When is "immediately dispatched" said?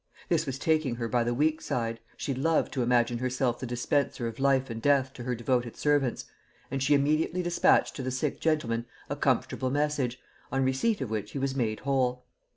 6.95-7.95